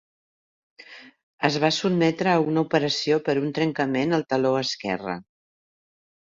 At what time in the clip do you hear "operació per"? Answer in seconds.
2.67-3.37